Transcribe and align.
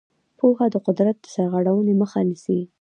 پوهه 0.39 0.65
د 0.73 0.75
قدرت 0.87 1.15
د 1.21 1.25
سرغړونې 1.35 1.93
مخه 2.01 2.19
نیسي. 2.27 2.59